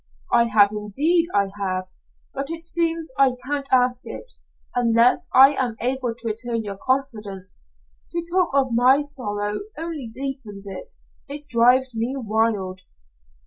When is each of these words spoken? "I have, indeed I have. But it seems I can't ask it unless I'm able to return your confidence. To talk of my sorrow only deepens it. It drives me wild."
"I 0.33 0.45
have, 0.45 0.71
indeed 0.71 1.27
I 1.35 1.51
have. 1.59 1.85
But 2.33 2.49
it 2.49 2.63
seems 2.63 3.11
I 3.19 3.33
can't 3.45 3.67
ask 3.71 4.01
it 4.07 4.31
unless 4.75 5.29
I'm 5.31 5.75
able 5.79 6.15
to 6.15 6.27
return 6.27 6.63
your 6.63 6.79
confidence. 6.83 7.69
To 8.09 8.25
talk 8.31 8.49
of 8.51 8.71
my 8.71 9.01
sorrow 9.03 9.59
only 9.77 10.07
deepens 10.11 10.65
it. 10.65 10.95
It 11.29 11.47
drives 11.47 11.93
me 11.93 12.15
wild." 12.17 12.81